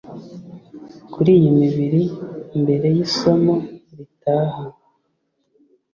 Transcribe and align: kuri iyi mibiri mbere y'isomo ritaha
kuri 1.13 1.31
iyi 1.37 1.49
mibiri 1.59 2.03
mbere 2.61 2.87
y'isomo 2.95 3.55
ritaha 3.95 4.63